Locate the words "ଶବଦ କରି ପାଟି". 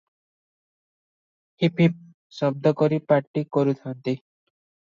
2.39-3.47